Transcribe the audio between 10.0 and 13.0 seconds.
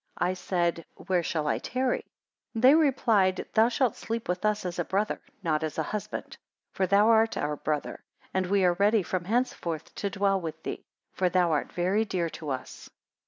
dwell with thee; for thou art very dear to us.